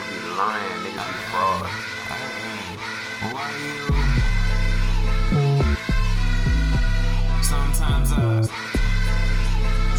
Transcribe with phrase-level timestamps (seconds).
[0.00, 1.68] Niggas be lying, niggas be fraud.
[7.42, 8.48] Sometimes I.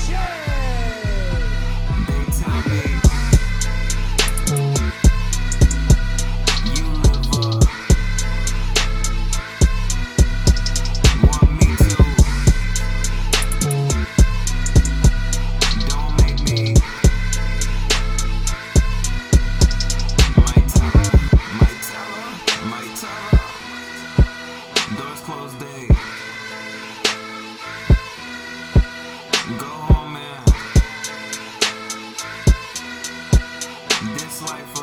[0.10, 0.28] Yeah.
[2.08, 3.11] Big time.
[29.58, 30.44] Go home, man.
[34.18, 34.81] This life.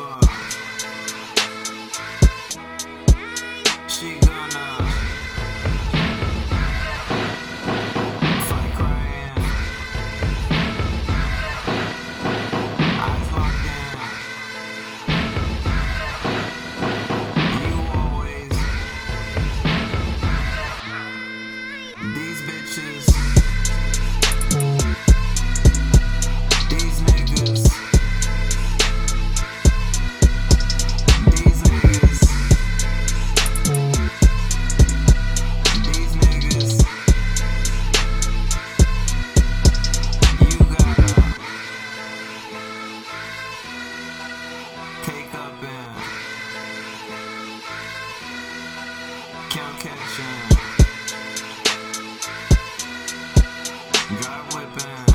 [49.79, 50.25] catching.
[54.21, 55.05] God whipping.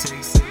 [0.00, 0.45] Takes it.